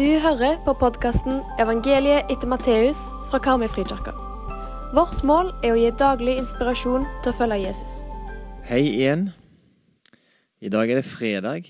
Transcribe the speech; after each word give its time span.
Du 0.00 0.18
hører 0.18 0.64
på 0.64 0.72
podkasten 0.80 1.32
'Evangeliet 1.32 2.30
etter 2.32 2.48
Matteus' 2.48 3.12
fra 3.30 3.38
Karmøyfrikirka. 3.38 4.12
Vårt 4.96 5.24
mål 5.24 5.50
er 5.64 5.74
å 5.74 5.76
gi 5.76 5.90
daglig 5.90 6.38
inspirasjon 6.40 7.04
til 7.22 7.32
å 7.32 7.36
følge 7.36 7.58
Jesus. 7.66 7.98
Hei 8.64 8.80
igjen. 8.80 9.28
I 10.60 10.72
dag 10.72 10.90
er 10.90 10.94
det 10.94 11.04
fredag, 11.04 11.68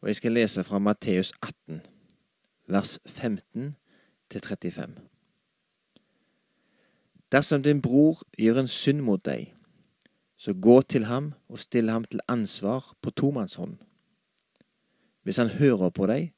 og 0.00 0.08
jeg 0.08 0.16
skal 0.16 0.32
lese 0.32 0.62
fra 0.64 0.78
Matteus 0.78 1.32
18, 1.42 1.82
vers 2.68 2.98
15 3.06 3.74
til 4.30 4.40
35. 4.40 4.94
Dersom 7.32 7.62
din 7.62 7.82
bror 7.82 8.22
gjør 8.38 8.58
en 8.58 8.68
synd 8.68 9.02
mot 9.02 9.24
deg, 9.24 9.52
så 10.38 10.54
gå 10.54 10.82
til 10.82 11.04
ham 11.04 11.34
og 11.48 11.58
stille 11.58 11.92
ham 11.92 12.04
til 12.04 12.20
ansvar 12.28 12.94
på 13.02 13.10
tomannshånd. 13.10 13.78
Hvis 15.22 15.36
han 15.36 15.48
hører 15.48 15.90
på 15.90 16.06
deg, 16.06 16.30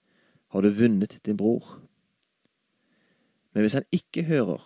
har 0.52 0.62
du 0.62 0.70
vunnet 0.76 1.18
din 1.24 1.36
bror. 1.36 1.64
Men 3.52 3.64
hvis 3.64 3.76
han 3.78 3.88
ikke 3.92 4.26
hører, 4.28 4.60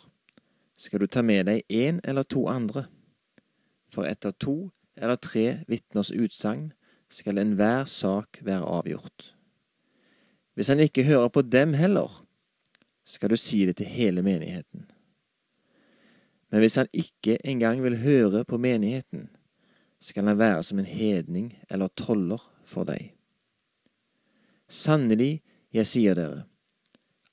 skal 0.78 1.00
du 1.00 1.06
ta 1.06 1.22
med 1.22 1.46
deg 1.48 1.62
en 1.72 2.00
eller 2.04 2.26
to 2.26 2.46
andre. 2.50 2.86
For 3.90 4.06
etter 4.06 4.34
to 4.34 4.70
eller 4.96 5.16
tre 5.20 5.62
vitners 5.70 6.10
utsagn 6.10 6.72
skal 7.12 7.38
enhver 7.38 7.86
sak 7.86 8.42
være 8.42 8.66
avgjort. 8.66 9.32
Hvis 10.54 10.68
han 10.72 10.80
ikke 10.80 11.04
hører 11.06 11.28
på 11.28 11.42
dem 11.42 11.74
heller, 11.76 12.10
skal 13.04 13.30
du 13.30 13.36
si 13.38 13.62
det 13.66 13.76
til 13.78 13.86
hele 13.86 14.22
menigheten. 14.22 14.88
Men 16.50 16.62
hvis 16.62 16.78
han 16.80 16.90
ikke 16.92 17.38
engang 17.44 17.82
vil 17.82 17.98
høre 18.02 18.44
på 18.44 18.58
menigheten, 18.58 19.28
skal 20.00 20.26
han 20.26 20.38
være 20.38 20.62
som 20.62 20.78
en 20.78 20.88
hedning 20.88 21.52
eller 21.70 21.88
toller 21.96 22.42
for 22.64 22.86
deg. 22.88 23.12
Sannelig, 24.68 25.42
jeg 25.76 25.88
sier 25.88 26.16
dere, 26.16 26.44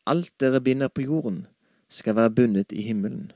alt 0.05 0.33
dere 0.41 0.59
binder 0.61 0.91
på 0.91 1.05
jorden, 1.05 1.45
skal 1.87 2.17
være 2.17 2.33
bundet 2.35 2.73
i 2.73 2.81
himmelen, 2.83 3.31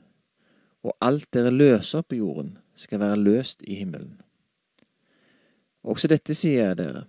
og 0.84 0.96
alt 1.00 1.28
dere 1.32 1.52
løser 1.54 2.02
på 2.02 2.18
jorden, 2.18 2.58
skal 2.74 3.00
være 3.00 3.16
løst 3.16 3.62
i 3.62 3.78
himmelen. 3.78 4.20
Også 5.82 6.10
dette 6.10 6.34
sier 6.36 6.68
jeg 6.70 6.78
dere, 6.80 7.04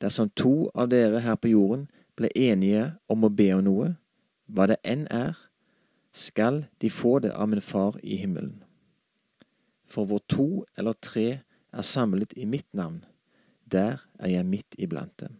dersom 0.00 0.30
to 0.38 0.70
av 0.74 0.88
dere 0.92 1.20
her 1.20 1.36
på 1.36 1.50
jorden 1.52 1.88
ble 2.16 2.30
enige 2.34 2.92
om 3.10 3.26
å 3.26 3.32
be 3.34 3.50
om 3.54 3.64
noe, 3.66 3.90
hva 4.48 4.68
det 4.70 4.78
enn 4.86 5.04
er, 5.12 5.36
skal 6.14 6.64
de 6.80 6.90
få 6.90 7.18
det 7.26 7.34
av 7.34 7.50
min 7.50 7.62
far 7.62 7.98
i 8.02 8.16
himmelen. 8.22 8.62
For 9.88 10.08
hvor 10.08 10.22
to 10.30 10.64
eller 10.78 10.96
tre 11.04 11.28
er 11.72 11.84
samlet 11.84 12.32
i 12.36 12.48
mitt 12.48 12.68
navn, 12.72 13.04
der 13.68 14.00
er 14.18 14.32
jeg 14.32 14.48
midt 14.48 14.78
iblant 14.78 15.14
dem. 15.20 15.36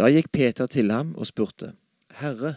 Da 0.00 0.06
gikk 0.08 0.30
Peter 0.32 0.64
til 0.64 0.88
ham 0.88 1.10
og 1.20 1.26
spurte, 1.28 1.74
Herre, 2.22 2.54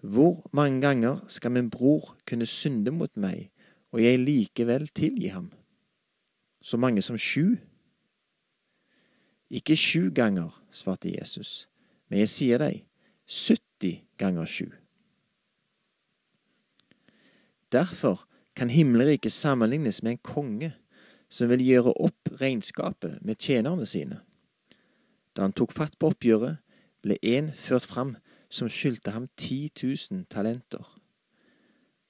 hvor 0.00 0.38
mange 0.56 0.80
ganger 0.80 1.18
skal 1.28 1.52
min 1.52 1.68
bror 1.70 2.14
kunne 2.24 2.46
synde 2.48 2.90
mot 2.90 3.12
meg, 3.20 3.50
og 3.92 4.00
jeg 4.00 4.18
likevel 4.18 4.86
tilgi 4.88 5.28
ham? 5.34 5.50
Så 6.64 6.80
mange 6.80 7.02
som 7.04 7.18
sju? 7.20 7.58
Ikke 9.50 9.76
sju 9.76 10.08
ganger, 10.16 10.48
svarte 10.72 11.12
Jesus, 11.12 11.68
men 12.08 12.24
jeg 12.24 12.32
sier 12.32 12.64
deg, 12.64 12.86
70 13.28 14.00
ganger 14.16 14.48
sju. 14.48 14.72
Derfor 17.68 18.24
kan 18.56 18.72
himmelriket 18.72 19.32
sammenlignes 19.32 20.00
med 20.02 20.16
en 20.16 20.24
konge 20.24 20.72
som 21.28 21.52
vil 21.52 21.68
gjøre 21.68 21.98
opp 22.00 22.32
regnskapet 22.40 23.20
med 23.20 23.36
tjenerne 23.36 23.84
sine. 23.84 24.22
Da 25.32 25.46
han 25.46 25.54
tok 25.56 25.72
fatt 25.72 25.98
på 25.98 26.12
oppgjøret, 26.12 26.60
ble 27.02 27.16
en 27.34 27.50
ført 27.56 27.86
fram 27.88 28.16
som 28.52 28.68
skyldte 28.70 29.14
ham 29.14 29.28
10 29.36 29.72
000 29.82 30.26
talenter. 30.30 30.84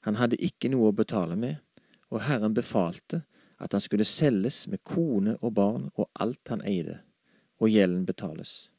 Han 0.02 0.18
hadde 0.18 0.40
ikke 0.42 0.70
noe 0.72 0.90
å 0.90 0.96
betale 0.96 1.36
med, 1.38 1.60
og 2.10 2.24
Herren 2.26 2.54
befalte 2.54 3.22
at 3.62 3.72
han 3.72 3.80
skulle 3.80 4.06
selges 4.08 4.66
med 4.68 4.82
kone 4.84 5.36
og 5.40 5.54
barn 5.54 5.86
og 5.94 6.10
alt 6.20 6.50
han 6.50 6.64
eide, 6.66 6.98
og 7.62 7.70
gjelden 7.70 8.04
betales. 8.08 8.72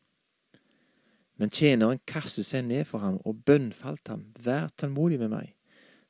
Men 1.39 1.49
tjeneren 1.49 2.01
kastet 2.05 2.45
seg 2.45 2.67
ned 2.67 2.85
for 2.85 3.01
ham 3.01 3.17
og 3.23 3.41
bønnfalt 3.47 4.11
ham, 4.11 4.27
vær 4.37 4.69
tålmodig 4.77 5.21
med 5.23 5.31
meg, 5.33 5.53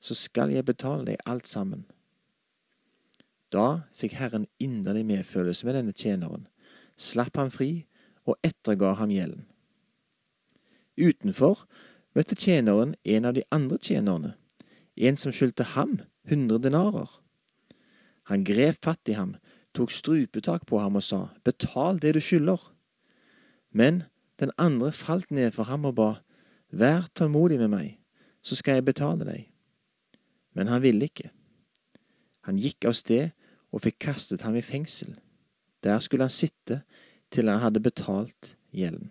så 0.03 0.17
skal 0.17 0.51
jeg 0.51 0.65
betale 0.67 1.05
deg 1.13 1.21
alt 1.29 1.47
sammen. 1.47 1.85
Da 3.53 3.85
fikk 3.95 4.17
Herren 4.17 4.49
inderlig 4.59 5.05
medfølelse 5.05 5.69
med 5.69 5.77
denne 5.77 5.93
tjeneren, 5.93 6.47
slapp 6.97 7.37
ham 7.37 7.53
fri 7.53 7.85
og 8.25 8.37
etterga 8.43 8.93
ham 8.99 9.11
gjelden. 9.11 9.45
Utenfor 10.97 11.65
møtte 12.13 12.37
tjeneren 12.37 12.93
en 13.03 13.25
av 13.25 13.35
de 13.37 13.43
andre 13.51 13.79
tjenerne, 13.81 14.33
en 14.95 15.17
som 15.17 15.33
skyldte 15.33 15.73
ham 15.73 15.99
hundre 16.29 16.59
denarer. 16.61 17.09
Han 18.29 18.45
grep 18.47 18.83
fatt 18.85 19.09
i 19.09 19.17
ham, 19.17 19.35
tok 19.73 19.91
strupetak 19.91 20.67
på 20.69 20.79
ham 20.79 20.99
og 20.99 21.03
sa, 21.03 21.27
Betal 21.43 21.99
det 21.99 22.13
du 22.15 22.21
skylder. 22.21 22.61
Men 23.73 24.03
den 24.39 24.53
andre 24.57 24.91
falt 24.93 25.31
ned 25.31 25.51
for 25.55 25.67
ham 25.67 25.89
og 25.89 25.97
ba, 25.97 26.11
Vær 26.73 27.05
tålmodig 27.13 27.59
med 27.61 27.69
meg, 27.69 27.89
så 28.41 28.57
skal 28.57 28.79
jeg 28.79 28.85
betale 28.87 29.27
deg. 29.27 29.41
Men 30.57 30.71
han 30.71 30.81
ville 30.81 31.05
ikke. 31.05 31.29
Han 32.49 32.57
gikk 32.57 32.87
av 32.89 32.95
sted 32.97 33.29
og 33.69 33.83
fikk 33.85 33.99
kastet 34.07 34.41
ham 34.41 34.57
i 34.57 34.63
fengsel. 34.65 35.13
Der 35.85 36.01
skulle 36.01 36.25
han 36.25 36.33
sitte 36.33 36.81
til 37.33 37.49
han 37.49 37.63
hadde 37.63 37.83
betalt 37.83 38.53
gjelden. 38.73 39.09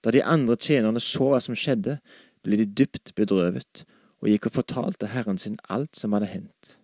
Da 0.00 0.12
de 0.14 0.22
andre 0.24 0.56
tjenerne 0.56 1.00
så 1.02 1.32
hva 1.32 1.40
som 1.44 1.56
skjedde, 1.58 1.98
ble 2.44 2.56
de 2.60 2.68
dypt 2.68 3.12
bedrøvet 3.18 3.84
og 4.20 4.28
gikk 4.30 4.48
og 4.48 4.56
fortalte 4.60 5.10
herren 5.12 5.40
sin 5.40 5.58
alt 5.68 5.96
som 5.96 6.14
hadde 6.16 6.30
hendt. 6.30 6.76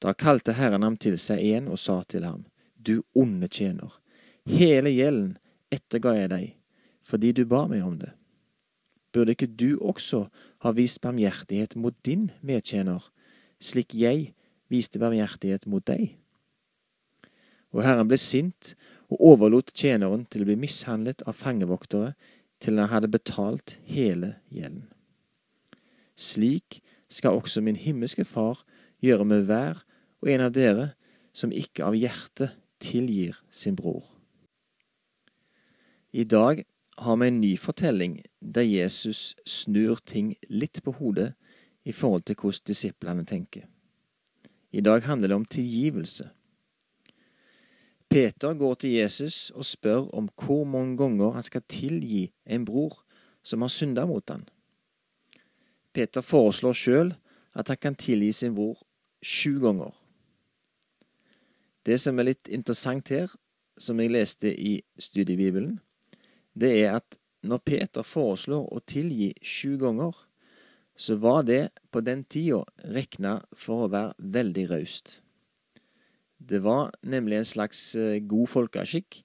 Da 0.00 0.14
kalte 0.16 0.56
herren 0.56 0.84
ham 0.84 0.96
til 0.96 1.18
seg 1.20 1.42
igjen 1.44 1.68
og 1.68 1.80
sa 1.80 2.00
til 2.08 2.24
ham, 2.24 2.46
Du 2.80 3.02
onde 3.12 3.48
tjener, 3.48 3.92
hele 4.48 4.88
gjelden 4.88 5.36
etterga 5.70 6.14
jeg 6.16 6.30
deg, 6.32 6.46
fordi 7.04 7.32
du 7.36 7.44
ba 7.44 7.66
meg 7.68 7.84
om 7.84 7.98
det. 8.00 8.14
Burde 9.12 9.34
ikke 9.34 9.50
du 9.50 9.76
også 9.76 10.28
ha 10.64 10.72
vist 10.72 11.02
barmhjertighet 11.04 11.76
mot 11.76 11.96
din 12.06 12.30
medtjener, 12.40 13.02
slik 13.60 13.92
jeg 13.92 14.30
viste 14.72 15.02
barmhjertighet 15.02 15.66
mot 15.68 15.84
deg? 15.84 16.19
Og 17.74 17.84
Herren 17.86 18.08
ble 18.10 18.18
sint 18.18 18.74
og 19.10 19.22
overlot 19.32 19.72
tjeneren 19.74 20.24
til 20.30 20.44
å 20.44 20.50
bli 20.50 20.58
mishandlet 20.58 21.22
av 21.26 21.38
fangevoktere 21.38 22.14
til 22.60 22.78
han 22.78 22.90
hadde 22.92 23.10
betalt 23.10 23.78
hele 23.88 24.36
gjelden. 24.52 24.86
Slik 26.20 26.80
skal 27.10 27.38
også 27.38 27.62
min 27.64 27.78
himmelske 27.80 28.26
Far 28.28 28.62
gjøre 29.02 29.26
med 29.26 29.46
hver 29.48 29.80
og 30.20 30.30
en 30.30 30.44
av 30.44 30.54
dere 30.54 30.90
som 31.32 31.54
ikke 31.54 31.86
av 31.86 31.96
hjertet 31.96 32.56
tilgir 32.82 33.38
sin 33.50 33.76
bror. 33.78 34.04
I 36.12 36.24
dag 36.24 36.64
har 37.00 37.16
vi 37.16 37.28
en 37.30 37.40
ny 37.40 37.54
fortelling 37.56 38.18
der 38.40 38.66
Jesus 38.66 39.34
snur 39.46 40.02
ting 40.04 40.34
litt 40.48 40.82
på 40.84 40.92
hodet 40.98 41.32
i 41.86 41.94
forhold 41.96 42.26
til 42.28 42.36
hvordan 42.36 42.66
disiplene 42.66 43.24
tenker. 43.24 43.64
I 44.72 44.82
dag 44.84 45.06
handler 45.06 45.32
det 45.32 45.38
om 45.38 45.46
tilgivelse. 45.48 46.28
Peter 48.10 48.54
går 48.58 48.74
til 48.74 48.96
Jesus 48.98 49.52
og 49.54 49.64
spør 49.64 50.08
om 50.18 50.26
hvor 50.34 50.64
mange 50.66 50.96
ganger 50.98 51.36
han 51.36 51.46
skal 51.46 51.62
tilgi 51.70 52.24
en 52.42 52.64
bror 52.66 52.96
som 53.46 53.62
har 53.62 53.70
synda 53.70 54.02
mot 54.06 54.26
han. 54.30 54.42
Peter 55.94 56.20
foreslår 56.20 56.74
sjøl 56.74 57.12
at 57.54 57.70
han 57.70 57.78
kan 57.78 57.94
tilgi 57.94 58.32
sin 58.34 58.56
bror 58.56 58.82
sju 59.22 59.60
ganger. 59.62 59.94
Det 61.86 62.00
som 62.02 62.18
er 62.18 62.32
litt 62.32 62.50
interessant 62.50 63.08
her, 63.14 63.30
som 63.78 64.02
jeg 64.02 64.12
leste 64.12 64.50
i 64.50 64.80
studiebibelen, 64.98 65.78
det 66.52 66.74
er 66.82 66.98
at 66.98 67.16
når 67.46 67.62
Peter 67.64 68.04
foreslår 68.04 68.66
å 68.74 68.82
tilgi 68.90 69.30
sju 69.40 69.78
ganger, 69.80 70.12
så 70.98 71.14
var 71.16 71.46
det 71.46 71.70
på 71.94 72.02
den 72.04 72.26
tida 72.26 72.64
regna 72.84 73.38
for 73.56 73.86
å 73.86 73.92
være 73.94 74.30
veldig 74.34 74.70
raust. 74.74 75.20
Det 76.50 76.62
var 76.64 76.90
nemlig 77.06 77.38
en 77.38 77.46
slags 77.46 77.94
god 78.26 78.50
folkeskikk 78.50 79.20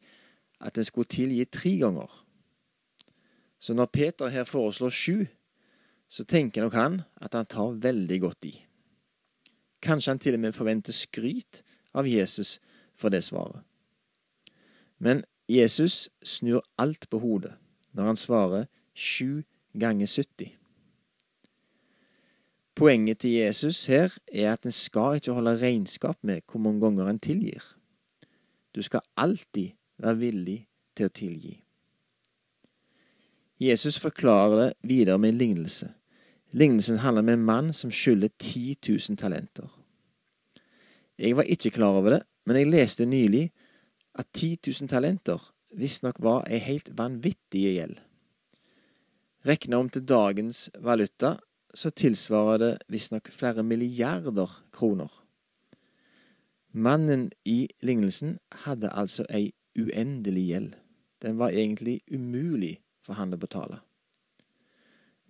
at 0.61 0.77
en 0.77 0.85
skulle 0.85 1.09
tilgi 1.09 1.45
tre 1.49 1.71
ganger. 1.81 2.11
Så 3.59 3.73
når 3.73 3.89
Peter 3.89 4.29
her 4.29 4.45
foreslår 4.45 4.93
sju, 4.93 5.25
så 6.09 6.23
tenker 6.23 6.61
nok 6.61 6.73
han 6.77 7.01
at 7.17 7.33
han 7.33 7.47
tar 7.49 7.79
veldig 7.81 8.19
godt 8.21 8.45
i. 8.45 8.53
Kanskje 9.81 10.11
han 10.13 10.21
til 10.21 10.37
og 10.37 10.43
med 10.43 10.55
forventer 10.55 10.93
skryt 10.93 11.63
av 11.93 12.07
Jesus 12.07 12.59
for 12.95 13.09
det 13.09 13.23
svaret. 13.25 13.63
Men 14.97 15.23
Jesus 15.49 16.09
snur 16.23 16.63
alt 16.77 17.09
på 17.09 17.19
hodet 17.19 17.55
når 17.95 18.11
han 18.11 18.19
svarer 18.19 18.69
sju 18.93 19.43
ganger 19.73 20.07
70. 20.07 20.53
Poenget 22.75 23.19
til 23.23 23.31
Jesus 23.31 23.85
her 23.85 24.17
er 24.27 24.53
at 24.53 24.65
en 24.65 24.71
skal 24.71 25.15
ikke 25.15 25.31
holde 25.31 25.57
regnskap 25.61 26.17
med 26.21 26.41
hvor 26.51 26.59
mange 26.59 26.81
ganger 26.81 27.07
en 27.07 27.19
tilgir. 27.19 27.63
Du 28.75 28.81
skal 28.81 29.05
alltid 29.17 29.77
være 29.97 30.17
villig 30.17 30.57
til 30.95 31.07
å 31.07 31.13
tilgi. 31.15 31.53
Jesus 33.59 33.95
forklarer 33.99 34.57
det 34.59 34.71
videre 34.83 35.17
med 35.17 35.29
en 35.29 35.39
lignelse. 35.39 35.93
Lignelsen 36.51 36.99
handler 36.99 37.23
om 37.23 37.29
en 37.29 37.45
mann 37.45 37.73
som 37.73 37.91
skylder 37.91 38.29
10 38.39 38.75
000 38.89 39.17
talenter. 39.17 39.69
Jeg 41.19 41.37
var 41.37 41.47
ikke 41.47 41.71
klar 41.71 41.95
over 41.95 42.17
det, 42.17 42.21
men 42.45 42.59
jeg 42.59 42.71
leste 42.71 43.07
nylig 43.07 43.49
at 44.15 44.27
10 44.33 44.57
000 44.67 44.91
talenter 44.91 45.39
visstnok 45.75 46.19
var 46.19 46.43
ei 46.51 46.59
helt 46.59 46.91
vanvittig 46.97 47.63
gjeld. 47.63 47.99
Regna 49.45 49.79
om 49.79 49.89
til 49.89 50.03
dagens 50.07 50.69
valuta, 50.81 51.37
så 51.75 51.91
tilsvarer 51.91 52.61
det 52.61 52.71
visstnok 52.91 53.29
flere 53.35 53.63
milliarder 53.63 54.51
kroner. 54.73 55.11
Mannen 56.71 57.29
i 57.43 57.67
lignelsen 57.83 58.37
hadde 58.65 58.91
altså 58.91 59.25
ei 59.29 59.53
uendelig 59.79 60.45
gjeld. 60.49 60.73
Den 61.23 61.37
var 61.39 61.55
egentlig 61.55 62.01
umulig 62.11 62.77
for 63.03 63.19
han 63.19 63.35
å 63.35 63.39
betale. 63.39 63.79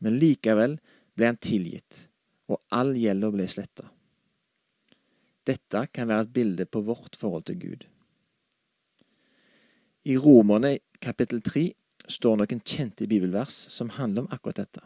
Men 0.01 0.18
likevel 0.21 0.77
ble 1.15 1.30
han 1.31 1.39
tilgitt, 1.42 2.07
og 2.50 2.62
all 2.74 2.94
gjelda 2.97 3.31
ble 3.33 3.47
sletta. 3.50 3.88
Dette 5.45 5.86
kan 5.94 6.09
være 6.09 6.25
et 6.25 6.33
bilde 6.33 6.65
på 6.65 6.81
vårt 6.86 7.18
forhold 7.18 7.45
til 7.50 7.59
Gud. 7.62 7.86
I 10.06 10.18
Romerne 10.21 10.77
kapittel 11.01 11.42
3 11.45 11.68
står 12.09 12.38
noen 12.38 12.62
kjente 12.62 13.07
bibelvers 13.09 13.56
som 13.74 13.94
handler 13.97 14.25
om 14.25 14.33
akkurat 14.33 14.62
dette. 14.65 14.83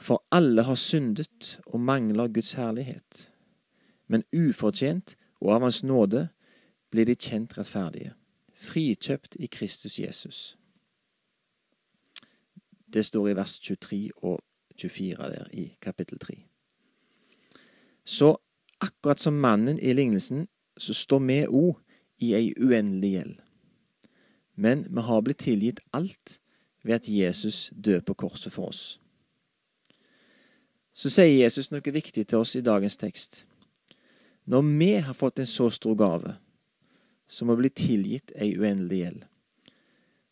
For 0.00 0.24
alle 0.32 0.62
har 0.62 0.74
syndet 0.74 1.60
og 1.66 1.80
mangler 1.80 2.28
Guds 2.28 2.52
herlighet, 2.52 3.32
men 4.08 4.24
ufortjent 4.32 5.16
og 5.40 5.54
av 5.54 5.66
Hans 5.66 5.82
nåde 5.84 6.28
blir 6.90 7.04
de 7.04 7.14
kjent 7.14 7.52
rettferdige, 7.58 8.14
frikjøpt 8.56 9.36
i 9.36 9.46
Kristus 9.52 9.98
Jesus. 10.00 10.56
Det 12.92 13.04
står 13.06 13.28
i 13.28 13.36
vers 13.36 13.58
23 13.58 14.10
og 14.16 14.40
24 14.80 15.28
der 15.34 15.52
i 15.52 15.66
kapittel 15.80 16.18
3. 16.18 16.38
Så 18.04 18.36
akkurat 18.80 19.20
som 19.20 19.36
mannen 19.36 19.78
i 19.78 19.92
lignelsen, 19.92 20.48
så 20.78 20.94
står 20.94 21.20
vi 21.28 21.44
òg 21.46 21.76
i 22.18 22.32
ei 22.34 22.54
uendelig 22.56 23.12
gjeld. 23.12 23.36
Men 24.56 24.86
vi 24.88 25.04
har 25.04 25.20
blitt 25.20 25.44
tilgitt 25.44 25.80
alt 25.92 26.40
ved 26.82 26.94
at 26.94 27.08
Jesus 27.08 27.70
døde 27.84 28.02
på 28.02 28.14
korset 28.14 28.52
for 28.52 28.72
oss. 28.72 29.00
Så 30.92 31.10
sier 31.12 31.42
Jesus 31.42 31.70
noe 31.70 31.94
viktig 31.94 32.26
til 32.26 32.42
oss 32.42 32.56
i 32.58 32.64
dagens 32.64 32.98
tekst. 33.00 33.44
Når 34.50 34.62
vi 34.66 34.92
har 35.04 35.14
fått 35.14 35.38
en 35.38 35.48
så 35.48 35.68
stor 35.70 35.94
gave, 35.98 36.34
som 37.30 37.52
å 37.52 37.56
bli 37.58 37.70
tilgitt 37.70 38.32
ei 38.34 38.56
uendelig 38.58 39.04
gjeld, 39.04 39.24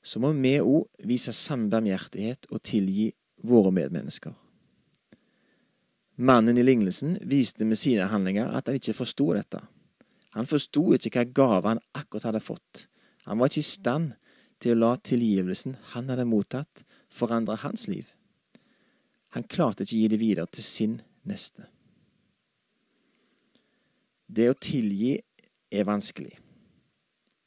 så 0.02 0.20
må 0.22 0.32
vi 0.34 0.56
òg 0.58 1.06
vise 1.06 1.34
samme 1.37 1.70
barmhjertighet 1.70 2.49
og 2.50 2.62
tilgi 2.64 3.10
våre 3.46 3.70
medmennesker. 3.75 4.34
Mannen 6.19 6.58
i 6.58 6.64
lignelsen 6.64 7.14
viste 7.31 7.66
med 7.69 7.78
sine 7.78 8.08
handlinger 8.11 8.50
at 8.50 8.66
han 8.66 8.78
ikke 8.78 8.96
forsto 8.99 9.28
dette. 9.37 9.61
Han 10.34 10.49
forsto 10.50 10.82
ikke 10.96 11.12
hva 11.14 11.26
gave 11.38 11.75
han 11.75 11.82
akkurat 11.94 12.32
hadde 12.32 12.43
fått. 12.43 12.88
Han 13.31 13.38
var 13.38 13.52
ikke 13.52 13.62
i 13.62 13.69
stand 13.69 14.16
til 14.58 14.75
å 14.75 14.81
la 14.81 14.93
tilgivelsen 14.99 15.76
han 15.93 16.11
hadde 16.11 16.26
mottatt, 16.26 16.82
forandre 17.08 17.61
hans 17.62 17.87
liv. 17.87 18.08
Han 19.36 19.44
klarte 19.44 19.84
ikke 19.84 19.96
å 19.96 20.00
gi 20.02 20.10
det 20.12 20.20
videre 20.20 20.48
til 20.52 20.64
sin 20.64 20.98
neste. 21.28 21.66
Det 24.28 24.48
å 24.50 24.56
tilgi 24.56 25.16
er 25.72 25.88
vanskelig, 25.88 26.34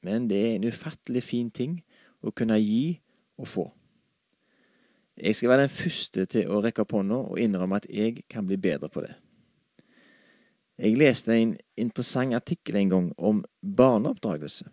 men 0.05 0.27
det 0.29 0.39
er 0.41 0.55
en 0.55 0.69
ufattelig 0.69 1.23
fin 1.25 1.49
ting 1.53 1.79
å 2.21 2.33
kunne 2.33 2.57
gi 2.61 2.99
og 3.41 3.49
få. 3.49 3.65
Jeg 5.21 5.37
skal 5.37 5.51
være 5.51 5.67
den 5.67 5.73
første 5.73 6.25
til 6.33 6.49
å 6.49 6.61
rekke 6.63 6.85
opp 6.85 6.95
hånda 6.97 7.19
og 7.33 7.41
innrømme 7.41 7.81
at 7.81 7.89
jeg 7.89 8.23
kan 8.31 8.47
bli 8.47 8.57
bedre 8.61 8.89
på 8.89 9.03
det. 9.05 9.13
Jeg 10.81 10.97
leste 10.97 11.35
en 11.35 11.53
interessant 11.77 12.33
artikkel 12.33 12.79
en 12.79 12.89
gang 12.89 13.09
om 13.17 13.43
barneoppdragelse. 13.61 14.65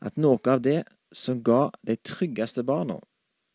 At 0.00 0.16
noe 0.16 0.40
av 0.48 0.62
det 0.64 0.84
som 1.12 1.42
ga 1.44 1.66
de 1.84 1.98
tryggeste 2.00 2.64
barna, 2.64 2.96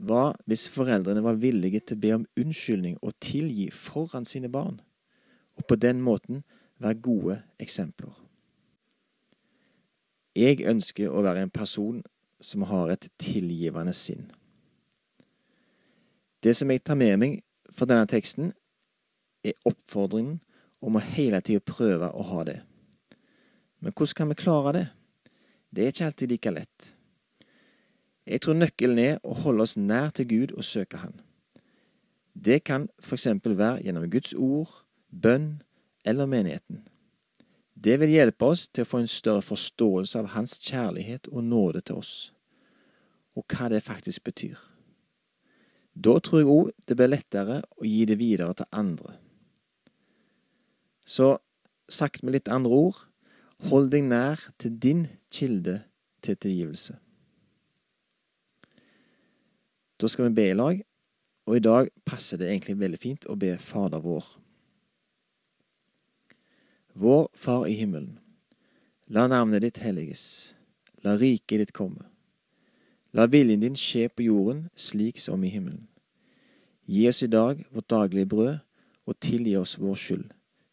var 0.01 0.35
hvis 0.49 0.67
foreldrene 0.73 1.23
var 1.23 1.39
villige 1.41 1.81
til 1.85 1.97
å 1.97 2.01
be 2.01 2.13
om 2.15 2.25
unnskyldning 2.39 2.97
og 3.01 3.13
tilgi 3.21 3.69
foran 3.73 4.25
sine 4.25 4.49
barn, 4.51 4.79
og 5.57 5.67
på 5.69 5.77
den 5.77 6.01
måten 6.01 6.43
være 6.81 7.01
gode 7.05 7.37
eksempler. 7.61 8.13
Jeg 10.35 10.63
ønsker 10.65 11.11
å 11.11 11.21
være 11.25 11.43
en 11.45 11.53
person 11.53 11.99
som 12.41 12.63
har 12.69 12.93
et 12.93 13.09
tilgivende 13.21 13.93
sinn. 13.93 14.29
Det 16.41 16.55
som 16.57 16.71
jeg 16.71 16.81
tar 16.81 16.97
med 16.97 17.19
meg 17.21 17.41
fra 17.69 17.85
denne 17.85 18.07
teksten, 18.09 18.53
er 19.45 19.57
oppfordringen 19.65 20.39
om 20.81 20.97
å 20.97 21.03
hele 21.13 21.41
tida 21.45 21.61
prøve 21.65 22.09
å 22.09 22.25
ha 22.31 22.45
det. 22.47 22.59
Men 23.81 23.93
hvordan 23.93 24.17
kan 24.17 24.31
vi 24.31 24.39
klare 24.39 24.73
det? 24.77 24.87
Det 25.71 25.83
er 25.83 25.93
ikke 25.93 26.07
alltid 26.09 26.33
like 26.33 26.53
lett. 26.53 26.89
Jeg 28.31 28.45
tror 28.45 28.55
nøkkelen 28.55 28.99
er 29.03 29.17
å 29.27 29.35
holde 29.43 29.65
oss 29.65 29.75
nær 29.75 30.13
til 30.15 30.29
Gud 30.29 30.53
og 30.55 30.63
søke 30.63 31.01
Han. 31.01 31.17
Det 32.31 32.61
kan 32.63 32.87
eksempel 33.03 33.57
være 33.59 33.83
gjennom 33.83 34.07
Guds 34.07 34.31
ord, 34.39 34.71
bønn 35.11 35.59
eller 36.07 36.29
menigheten. 36.31 36.85
Det 37.75 37.97
vil 37.99 38.13
hjelpe 38.13 38.47
oss 38.53 38.69
til 38.69 38.85
å 38.85 38.87
få 38.87 39.01
en 39.01 39.11
større 39.11 39.43
forståelse 39.43 40.21
av 40.21 40.31
Hans 40.37 40.55
kjærlighet 40.63 41.27
og 41.27 41.43
nåde 41.43 41.81
til 41.83 41.99
oss, 41.99 42.31
og 43.35 43.43
hva 43.51 43.67
det 43.73 43.83
faktisk 43.83 44.23
betyr. 44.23 44.55
Da 45.91 46.15
tror 46.23 46.39
jeg 46.39 46.51
òg 46.55 46.71
det 46.87 46.95
blir 46.95 47.11
lettere 47.11 47.61
å 47.75 47.83
gi 47.83 48.05
det 48.07 48.19
videre 48.21 48.55
til 48.55 48.71
andre. 48.71 49.17
Så 51.03 51.33
sagt 51.91 52.23
med 52.23 52.37
litt 52.37 52.47
andre 52.47 52.71
ord 52.71 53.07
hold 53.67 53.91
deg 53.91 54.07
nær 54.07 54.39
til 54.61 54.79
din 54.79 55.07
kilde 55.33 55.81
til 56.23 56.39
tilgivelse. 56.39 56.95
Da 60.01 60.07
skal 60.07 60.29
vi 60.29 60.33
be 60.33 60.47
i 60.49 60.53
lag, 60.57 60.79
og 61.45 61.57
i 61.57 61.61
dag 61.61 61.89
passer 62.05 62.39
det 62.41 62.47
egentlig 62.49 62.79
veldig 62.79 62.99
fint 62.99 63.27
å 63.29 63.35
be 63.37 63.53
Fader 63.61 64.01
vår. 64.01 64.25
Vår 66.97 67.27
Far 67.37 67.67
i 67.69 67.75
himmelen. 67.77 68.17
La 69.07 69.27
navnet 69.29 69.61
ditt 69.61 69.77
helliges. 69.83 70.55
La 71.05 71.13
riket 71.19 71.61
ditt 71.61 71.75
komme. 71.77 72.07
La 73.13 73.27
viljen 73.29 73.61
din 73.61 73.77
skje 73.77 74.07
på 74.09 74.25
jorden 74.25 74.65
slik 74.75 75.21
som 75.21 75.43
i 75.45 75.53
himmelen. 75.53 75.85
Gi 76.89 77.07
oss 77.09 77.21
i 77.21 77.29
dag 77.29 77.61
vårt 77.69 77.89
daglige 77.91 78.29
brød, 78.33 78.59
og 79.05 79.19
tilgi 79.19 79.55
oss 79.57 79.77
vår 79.81 79.97
skyld, 79.97 80.27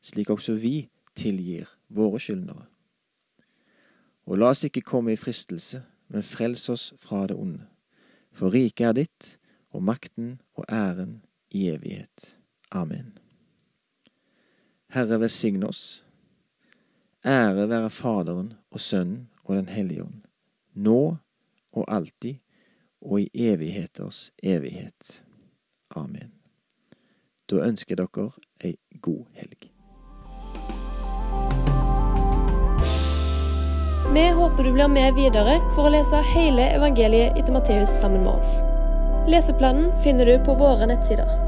slik 0.04 0.30
også 0.30 0.54
vi 0.60 0.88
tilgir 1.16 1.68
våre 1.88 2.20
skyldnere. 2.20 2.68
Og 4.28 4.38
la 4.40 4.52
oss 4.52 4.64
ikke 4.64 4.84
komme 4.84 5.12
i 5.12 5.20
fristelse, 5.20 5.82
men 6.08 6.24
frels 6.24 6.68
oss 6.72 6.92
fra 7.00 7.26
det 7.26 7.36
onde. 7.36 7.66
For 8.38 8.54
riket 8.54 8.86
er 8.86 8.94
ditt, 8.94 9.38
og 9.74 9.82
makten 9.82 10.36
og 10.54 10.64
æren 10.70 11.22
i 11.50 11.66
evighet. 11.72 12.36
Amen. 12.70 13.16
Herre, 14.94 15.18
velsigne 15.20 15.66
oss. 15.66 16.04
Ære 17.26 17.66
være 17.68 17.90
Faderen 17.90 18.52
og 18.70 18.80
Sønnen 18.80 19.28
og 19.44 19.56
Den 19.56 19.68
hellige 19.68 20.04
ånd, 20.04 20.20
nå 20.74 21.16
og 21.72 21.84
alltid 21.88 22.38
og 23.00 23.20
i 23.20 23.30
evigheters 23.34 24.30
evighet. 24.42 25.24
Amen. 25.90 26.32
Da 27.50 27.64
ønsker 27.66 27.96
dere 27.96 28.30
ei 28.60 28.76
god 29.02 29.24
helg. 29.34 29.77
Vi 34.18 34.30
håper 34.30 34.64
du 34.64 34.72
blir 34.72 34.88
med 34.88 35.14
videre 35.14 35.60
for 35.76 35.86
å 35.86 35.90
lese 35.94 36.18
hele 36.32 36.64
evangeliet 36.74 37.36
etter 37.38 37.54
Matteus 37.54 37.92
sammen 38.00 38.24
med 38.24 38.32
oss. 38.40 38.64
Leseplanen 39.30 39.92
finner 40.02 40.26
du 40.26 40.40
på 40.42 40.56
våre 40.58 40.88
nettsider. 40.90 41.47